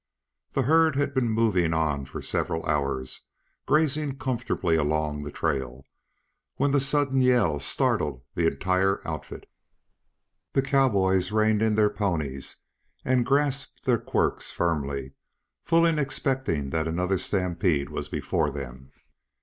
The 0.53 0.63
herd 0.63 0.95
had 0.95 1.13
been 1.13 1.29
moving 1.29 1.75
on 1.75 2.05
for 2.05 2.23
several 2.23 2.65
hours, 2.65 3.27
grazing 3.67 4.17
comfortably 4.17 4.75
along 4.75 5.21
the 5.21 5.29
trail, 5.29 5.85
when 6.55 6.71
the 6.71 6.79
sudden 6.79 7.21
yell 7.21 7.59
startled 7.59 8.23
the 8.33 8.47
entire 8.47 9.07
outfit. 9.07 9.47
The 10.53 10.63
cowboys 10.63 11.31
reined 11.31 11.61
in 11.61 11.75
their 11.75 11.91
ponies 11.91 12.57
and 13.05 13.27
grasped 13.27 13.85
their 13.85 13.99
quirts 13.99 14.49
firmly, 14.49 15.13
fully 15.63 15.95
expecting 16.01 16.71
that 16.71 16.87
another 16.87 17.19
stampede 17.19 17.89
was 17.91 18.09
before 18.09 18.49
them. 18.49 18.91